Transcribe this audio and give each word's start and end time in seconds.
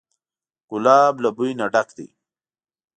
ګلاب 0.69 1.15
له 1.23 1.29
بوی 1.37 1.51
نه 1.59 1.65
ډک 1.73 1.89
دی. 1.97 2.07